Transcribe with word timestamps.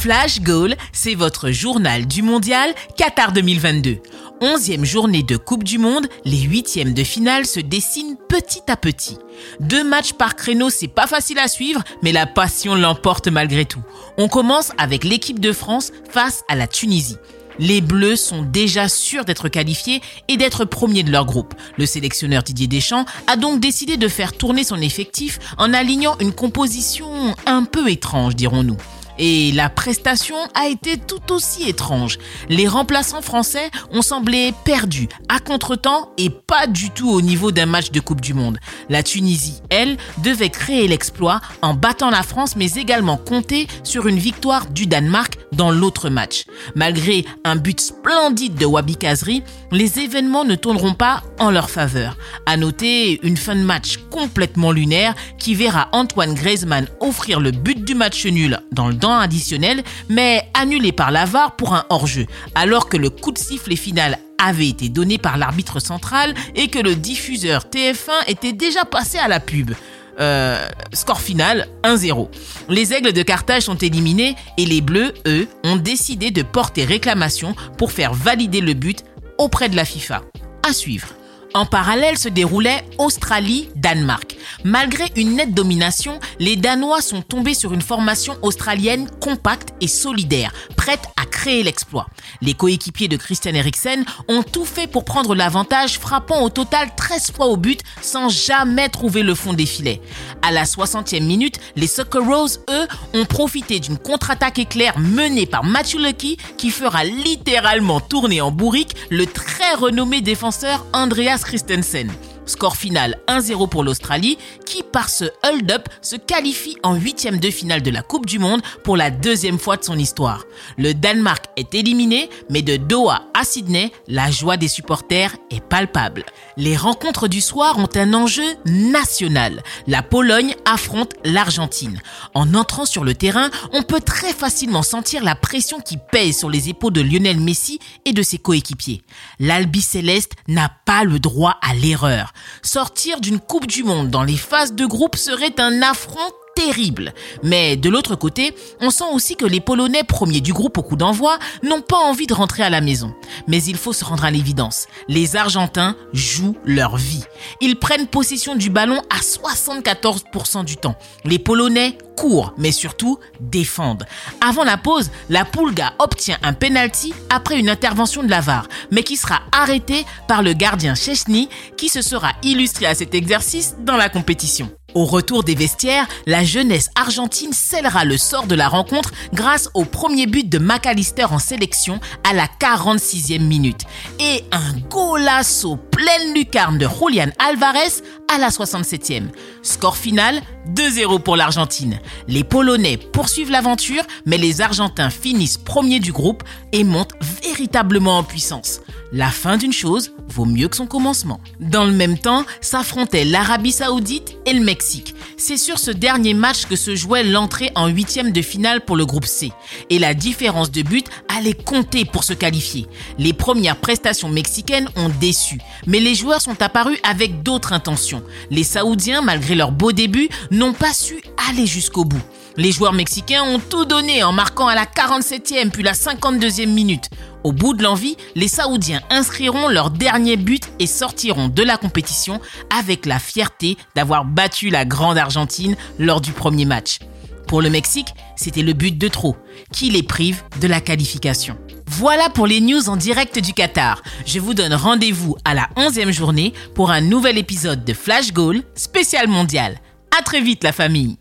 Flash 0.00 0.40
Goal, 0.40 0.76
c'est 0.94 1.14
votre 1.14 1.50
journal 1.50 2.06
du 2.06 2.22
mondial 2.22 2.74
Qatar 2.96 3.32
2022. 3.32 3.98
Onzième 4.40 4.86
journée 4.86 5.22
de 5.22 5.36
Coupe 5.36 5.62
du 5.62 5.76
Monde, 5.76 6.06
les 6.24 6.40
huitièmes 6.40 6.94
de 6.94 7.04
finale 7.04 7.44
se 7.44 7.60
dessinent 7.60 8.16
petit 8.26 8.62
à 8.68 8.78
petit. 8.78 9.18
Deux 9.60 9.84
matchs 9.84 10.14
par 10.14 10.36
créneau, 10.36 10.70
c'est 10.70 10.88
pas 10.88 11.06
facile 11.06 11.38
à 11.38 11.48
suivre, 11.48 11.82
mais 12.02 12.12
la 12.12 12.24
passion 12.24 12.74
l'emporte 12.76 13.28
malgré 13.28 13.66
tout. 13.66 13.82
On 14.16 14.28
commence 14.28 14.72
avec 14.78 15.04
l'équipe 15.04 15.38
de 15.38 15.52
France 15.52 15.92
face 16.10 16.44
à 16.48 16.54
la 16.54 16.66
Tunisie. 16.66 17.18
Les 17.58 17.82
Bleus 17.82 18.16
sont 18.16 18.42
déjà 18.42 18.88
sûrs 18.88 19.26
d'être 19.26 19.50
qualifiés 19.50 20.00
et 20.28 20.38
d'être 20.38 20.64
premiers 20.64 21.02
de 21.02 21.12
leur 21.12 21.26
groupe. 21.26 21.52
Le 21.76 21.84
sélectionneur 21.84 22.42
Didier 22.42 22.68
Deschamps 22.68 23.04
a 23.26 23.36
donc 23.36 23.60
décidé 23.60 23.98
de 23.98 24.08
faire 24.08 24.32
tourner 24.32 24.64
son 24.64 24.80
effectif 24.80 25.38
en 25.58 25.74
alignant 25.74 26.16
une 26.20 26.32
composition 26.32 27.34
un 27.44 27.64
peu 27.64 27.90
étrange, 27.90 28.34
dirons-nous. 28.34 28.78
Et 29.22 29.52
la 29.52 29.68
prestation 29.68 30.36
a 30.54 30.68
été 30.68 30.96
tout 30.96 31.30
aussi 31.30 31.68
étrange. 31.68 32.18
Les 32.48 32.66
remplaçants 32.66 33.20
français 33.20 33.70
ont 33.92 34.00
semblé 34.00 34.54
perdus, 34.64 35.08
à 35.28 35.40
contretemps 35.40 36.08
et 36.16 36.30
pas 36.30 36.66
du 36.66 36.88
tout 36.88 37.10
au 37.10 37.20
niveau 37.20 37.52
d'un 37.52 37.66
match 37.66 37.90
de 37.90 38.00
Coupe 38.00 38.22
du 38.22 38.32
Monde. 38.32 38.58
La 38.88 39.02
Tunisie, 39.02 39.60
elle, 39.68 39.98
devait 40.24 40.48
créer 40.48 40.88
l'exploit 40.88 41.42
en 41.60 41.74
battant 41.74 42.08
la 42.08 42.22
France 42.22 42.56
mais 42.56 42.72
également 42.72 43.18
compter 43.18 43.68
sur 43.84 44.06
une 44.06 44.18
victoire 44.18 44.70
du 44.70 44.86
Danemark 44.86 45.38
dans 45.52 45.70
l'autre 45.70 46.08
match. 46.08 46.44
Malgré 46.74 47.24
un 47.44 47.56
but 47.56 47.80
splendide 47.80 48.54
de 48.54 48.66
Wabi 48.66 48.96
Kazri, 48.96 49.42
les 49.72 49.98
événements 49.98 50.44
ne 50.44 50.54
tourneront 50.54 50.94
pas 50.94 51.22
en 51.38 51.50
leur 51.50 51.70
faveur. 51.70 52.16
À 52.46 52.56
noter 52.56 53.20
une 53.26 53.36
fin 53.36 53.56
de 53.56 53.62
match 53.62 53.96
complètement 54.10 54.72
lunaire 54.72 55.14
qui 55.38 55.54
verra 55.54 55.88
Antoine 55.92 56.34
Griezmann 56.34 56.86
offrir 57.00 57.40
le 57.40 57.50
but 57.50 57.84
du 57.84 57.94
match 57.94 58.24
nul 58.26 58.60
dans 58.72 58.88
le 58.88 58.96
additionnel, 59.08 59.82
mais 60.08 60.48
annulé 60.54 60.92
par 60.92 61.10
l'avare 61.10 61.56
pour 61.56 61.74
un 61.74 61.84
hors-jeu, 61.88 62.26
alors 62.54 62.88
que 62.88 62.96
le 62.96 63.10
coup 63.10 63.32
de 63.32 63.38
sifflet 63.38 63.76
final 63.76 64.18
avait 64.38 64.68
été 64.68 64.88
donné 64.88 65.18
par 65.18 65.36
l'arbitre 65.36 65.80
central 65.80 66.34
et 66.54 66.68
que 66.68 66.78
le 66.78 66.96
diffuseur 66.96 67.66
TF1 67.70 68.28
était 68.28 68.52
déjà 68.52 68.84
passé 68.84 69.18
à 69.18 69.28
la 69.28 69.40
pub. 69.40 69.72
Euh, 70.20 70.68
score 70.92 71.20
final 71.20 71.66
1-0. 71.82 72.28
Les 72.68 72.92
aigles 72.92 73.12
de 73.12 73.22
Carthage 73.22 73.62
sont 73.62 73.76
éliminés 73.76 74.36
et 74.58 74.66
les 74.66 74.80
bleus, 74.80 75.14
eux, 75.26 75.48
ont 75.64 75.76
décidé 75.76 76.30
de 76.30 76.42
porter 76.42 76.84
réclamation 76.84 77.54
pour 77.78 77.92
faire 77.92 78.12
valider 78.12 78.60
le 78.60 78.74
but 78.74 79.04
auprès 79.38 79.68
de 79.68 79.76
la 79.76 79.84
FIFA. 79.84 80.22
À 80.68 80.72
suivre. 80.72 81.08
En 81.52 81.66
parallèle 81.66 82.16
se 82.16 82.28
déroulait 82.28 82.84
Australie-Danemark. 82.98 84.36
Malgré 84.62 85.06
une 85.16 85.34
nette 85.34 85.52
domination, 85.52 86.20
les 86.38 86.54
Danois 86.54 87.02
sont 87.02 87.22
tombés 87.22 87.54
sur 87.54 87.72
une 87.72 87.82
formation 87.82 88.36
australienne 88.42 89.08
compacte 89.20 89.70
et 89.80 89.88
solidaire, 89.88 90.52
prête 90.76 91.02
à 91.20 91.26
créer 91.26 91.64
l'exploit. 91.64 92.06
Les 92.40 92.54
coéquipiers 92.54 93.08
de 93.08 93.16
Christian 93.16 93.54
Eriksen 93.54 94.04
ont 94.28 94.42
tout 94.44 94.64
fait 94.64 94.86
pour 94.86 95.04
prendre 95.04 95.34
l'avantage, 95.34 95.98
frappant 95.98 96.42
au 96.42 96.50
total 96.50 96.88
13 96.96 97.32
fois 97.32 97.46
au 97.46 97.56
but 97.56 97.80
sans 98.00 98.28
jamais 98.28 98.88
trouver 98.88 99.22
le 99.22 99.34
fond 99.34 99.52
des 99.52 99.66
filets. 99.66 100.00
À 100.42 100.52
la 100.52 100.64
60e 100.64 101.24
minute, 101.24 101.58
les 101.74 101.86
Socceroos, 101.88 102.58
eux, 102.68 102.86
ont 103.14 103.24
profité 103.24 103.80
d'une 103.80 103.98
contre-attaque 103.98 104.58
éclair 104.58 104.98
menée 104.98 105.46
par 105.46 105.64
Matthew 105.64 105.98
Lucky 105.98 106.36
qui 106.56 106.70
fera 106.70 107.04
littéralement 107.04 108.00
tourner 108.00 108.40
en 108.40 108.52
bourrique 108.52 108.94
le 109.10 109.26
renommé 109.74 110.20
défenseur 110.20 110.84
Andreas 110.92 111.42
Christensen. 111.44 112.10
Score 112.50 112.76
final 112.76 113.18
1-0 113.28 113.68
pour 113.68 113.84
l'Australie 113.84 114.36
qui 114.66 114.82
par 114.82 115.08
ce 115.08 115.24
hold-up 115.44 115.88
se 116.02 116.16
qualifie 116.16 116.76
en 116.82 116.94
huitième 116.94 117.38
de 117.38 117.50
finale 117.50 117.82
de 117.82 117.90
la 117.90 118.02
Coupe 118.02 118.26
du 118.26 118.38
Monde 118.38 118.60
pour 118.82 118.96
la 118.96 119.10
deuxième 119.10 119.58
fois 119.58 119.76
de 119.76 119.84
son 119.84 119.96
histoire. 119.96 120.44
Le 120.76 120.92
Danemark 120.92 121.46
est 121.56 121.74
éliminé 121.74 122.28
mais 122.50 122.62
de 122.62 122.76
Doha 122.76 123.22
à 123.34 123.44
Sydney, 123.44 123.92
la 124.08 124.30
joie 124.30 124.56
des 124.56 124.68
supporters 124.68 125.36
est 125.50 125.60
palpable. 125.60 126.24
Les 126.56 126.76
rencontres 126.76 127.28
du 127.28 127.40
soir 127.40 127.78
ont 127.78 127.88
un 127.94 128.12
enjeu 128.14 128.42
national. 128.66 129.62
La 129.86 130.02
Pologne 130.02 130.54
affronte 130.64 131.14
l'Argentine. 131.24 132.00
En 132.34 132.54
entrant 132.54 132.84
sur 132.84 133.04
le 133.04 133.14
terrain, 133.14 133.50
on 133.72 133.82
peut 133.82 134.00
très 134.00 134.32
facilement 134.32 134.82
sentir 134.82 135.22
la 135.22 135.36
pression 135.36 135.80
qui 135.80 135.98
pèse 136.10 136.38
sur 136.38 136.50
les 136.50 136.68
épaules 136.68 136.92
de 136.92 137.00
Lionel 137.00 137.40
Messi 137.40 137.78
et 138.04 138.12
de 138.12 138.22
ses 138.22 138.38
coéquipiers. 138.38 139.02
L'Albi 139.38 139.80
Céleste 139.80 140.32
n'a 140.48 140.70
pas 140.84 141.04
le 141.04 141.18
droit 141.18 141.58
à 141.62 141.74
l'erreur. 141.74 142.32
Sortir 142.62 143.20
d'une 143.20 143.40
Coupe 143.40 143.66
du 143.66 143.84
Monde 143.84 144.10
dans 144.10 144.22
les 144.22 144.36
phases 144.36 144.74
de 144.74 144.86
groupe 144.86 145.16
serait 145.16 145.58
un 145.58 145.82
affront 145.82 146.18
terrible. 146.60 147.14
Mais 147.42 147.76
de 147.76 147.88
l'autre 147.88 148.16
côté, 148.16 148.54
on 148.80 148.90
sent 148.90 149.04
aussi 149.12 149.36
que 149.36 149.46
les 149.46 149.60
Polonais 149.60 150.04
premiers 150.04 150.40
du 150.40 150.52
groupe 150.52 150.76
au 150.78 150.82
coup 150.82 150.96
d'envoi 150.96 151.38
n'ont 151.62 151.80
pas 151.80 151.96
envie 151.96 152.26
de 152.26 152.34
rentrer 152.34 152.62
à 152.62 152.70
la 152.70 152.80
maison. 152.80 153.14
Mais 153.46 153.62
il 153.62 153.76
faut 153.76 153.92
se 153.92 154.04
rendre 154.04 154.24
à 154.24 154.30
l'évidence. 154.30 154.86
Les 155.08 155.36
Argentins 155.36 155.96
jouent 156.12 156.56
leur 156.64 156.96
vie. 156.96 157.24
Ils 157.60 157.76
prennent 157.76 158.06
possession 158.06 158.56
du 158.56 158.68
ballon 158.68 159.00
à 159.08 159.20
74% 159.20 160.64
du 160.64 160.76
temps. 160.76 160.96
Les 161.24 161.38
Polonais 161.38 161.96
courent, 162.16 162.52
mais 162.58 162.72
surtout 162.72 163.18
défendent. 163.40 164.04
Avant 164.46 164.64
la 164.64 164.76
pause, 164.76 165.10
la 165.30 165.46
Pulga 165.46 165.94
obtient 165.98 166.36
un 166.42 166.52
penalty 166.52 167.14
après 167.30 167.58
une 167.58 167.70
intervention 167.70 168.22
de 168.22 168.28
la 168.28 168.42
VAR, 168.42 168.68
mais 168.90 169.02
qui 169.02 169.16
sera 169.16 169.40
arrêté 169.52 170.04
par 170.28 170.42
le 170.42 170.52
gardien 170.52 170.94
Chechny 170.94 171.48
qui 171.78 171.88
se 171.88 172.02
sera 172.02 172.32
illustré 172.42 172.84
à 172.84 172.94
cet 172.94 173.14
exercice 173.14 173.76
dans 173.80 173.96
la 173.96 174.10
compétition. 174.10 174.70
Au 174.94 175.04
retour 175.04 175.44
des 175.44 175.54
vestiaires, 175.54 176.06
la 176.26 176.42
jeunesse 176.44 176.90
argentine 176.94 177.52
scellera 177.52 178.04
le 178.04 178.16
sort 178.16 178.46
de 178.46 178.54
la 178.54 178.68
rencontre 178.68 179.12
grâce 179.32 179.70
au 179.74 179.84
premier 179.84 180.26
but 180.26 180.48
de 180.48 180.58
McAllister 180.58 181.26
en 181.30 181.38
sélection 181.38 182.00
à 182.28 182.32
la 182.32 182.46
46e 182.46 183.40
minute 183.40 183.82
et 184.18 184.44
un 184.50 184.78
golasso 184.90 185.76
pleine 185.76 186.34
lucarne 186.34 186.78
de 186.78 186.88
Julian 186.88 187.30
Alvarez 187.38 188.02
à 188.32 188.38
la 188.38 188.48
67e. 188.48 189.28
Score 189.62 189.96
final 189.96 190.40
2-0 190.74 191.20
pour 191.20 191.36
l'Argentine. 191.36 192.00
Les 192.28 192.44
Polonais 192.44 192.96
poursuivent 192.96 193.50
l'aventure, 193.50 194.02
mais 194.26 194.38
les 194.38 194.60
Argentins 194.60 195.10
finissent 195.10 195.58
premiers 195.58 196.00
du 196.00 196.12
groupe 196.12 196.42
et 196.72 196.84
montent 196.84 197.14
véritablement 197.42 198.18
en 198.18 198.22
puissance. 198.22 198.80
La 199.12 199.28
fin 199.28 199.56
d'une 199.56 199.72
chose 199.72 200.12
vaut 200.30 200.44
mieux 200.44 200.68
que 200.68 200.76
son 200.76 200.86
commencement. 200.86 201.40
Dans 201.60 201.84
le 201.84 201.92
même 201.92 202.18
temps, 202.18 202.44
s'affrontaient 202.60 203.24
l'Arabie 203.24 203.72
Saoudite 203.72 204.36
et 204.46 204.52
le 204.52 204.64
Mexique. 204.64 205.14
C'est 205.36 205.56
sur 205.56 205.78
ce 205.78 205.90
dernier 205.90 206.34
match 206.34 206.66
que 206.66 206.76
se 206.76 206.94
jouait 206.94 207.24
l'entrée 207.24 207.70
en 207.74 207.88
huitième 207.88 208.32
de 208.32 208.42
finale 208.42 208.84
pour 208.84 208.96
le 208.96 209.06
groupe 209.06 209.26
C. 209.26 209.52
Et 209.88 209.98
la 209.98 210.14
différence 210.14 210.70
de 210.70 210.82
but 210.82 211.06
allait 211.28 211.54
compter 211.54 212.04
pour 212.04 212.24
se 212.24 212.32
qualifier. 212.32 212.86
Les 213.18 213.32
premières 213.32 213.76
prestations 213.76 214.28
mexicaines 214.28 214.88
ont 214.96 215.10
déçu, 215.20 215.58
mais 215.86 216.00
les 216.00 216.14
joueurs 216.14 216.42
sont 216.42 216.60
apparus 216.62 216.98
avec 217.02 217.42
d'autres 217.42 217.72
intentions. 217.72 218.22
Les 218.50 218.64
Saoudiens, 218.64 219.22
malgré 219.22 219.54
leur 219.54 219.72
beau 219.72 219.92
début, 219.92 220.28
n'ont 220.50 220.72
pas 220.72 220.92
su 220.92 221.22
aller 221.48 221.66
jusqu'au 221.66 222.04
bout. 222.04 222.22
Les 222.56 222.72
joueurs 222.72 222.92
mexicains 222.92 223.42
ont 223.44 223.60
tout 223.60 223.84
donné 223.84 224.22
en 224.22 224.32
marquant 224.32 224.66
à 224.66 224.74
la 224.74 224.84
47e 224.84 225.70
puis 225.70 225.82
la 225.82 225.92
52e 225.92 226.66
minute. 226.66 227.08
Au 227.42 227.52
bout 227.52 227.72
de 227.72 227.82
l'envie, 227.82 228.16
les 228.34 228.48
Saoudiens 228.48 229.00
inscriront 229.08 229.68
leur 229.68 229.90
but 230.36 230.70
et 230.78 230.86
sortiront 230.86 231.48
de 231.48 231.62
la 231.62 231.76
compétition 231.76 232.40
avec 232.76 233.06
la 233.06 233.18
fierté 233.18 233.76
d'avoir 233.94 234.24
battu 234.24 234.70
la 234.70 234.84
grande 234.84 235.18
Argentine 235.18 235.76
lors 235.98 236.20
du 236.20 236.32
premier 236.32 236.64
match. 236.64 236.98
Pour 237.46 237.62
le 237.62 237.70
Mexique, 237.70 238.14
c'était 238.36 238.62
le 238.62 238.72
but 238.72 238.96
de 238.96 239.08
trop, 239.08 239.36
qui 239.72 239.90
les 239.90 240.02
prive 240.02 240.42
de 240.60 240.68
la 240.68 240.80
qualification. 240.80 241.58
Voilà 241.86 242.30
pour 242.30 242.46
les 242.46 242.60
news 242.60 242.88
en 242.88 242.96
direct 242.96 243.38
du 243.40 243.52
Qatar. 243.52 244.02
Je 244.24 244.38
vous 244.38 244.54
donne 244.54 244.74
rendez-vous 244.74 245.36
à 245.44 245.54
la 245.54 245.68
11e 245.76 246.12
journée 246.12 246.54
pour 246.74 246.90
un 246.92 247.00
nouvel 247.00 247.36
épisode 247.36 247.84
de 247.84 247.92
Flash 247.92 248.32
Goal 248.32 248.62
spécial 248.76 249.26
mondial. 249.26 249.78
À 250.16 250.22
très 250.22 250.40
vite 250.40 250.62
la 250.62 250.72
famille 250.72 251.19